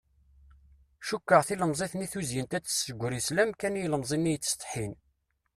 [1.07, 4.93] Cukkeɣ tilemẓit-nni tuzyint ad s-tessegri sslam kan i ilemẓi-nni yettsetḥin.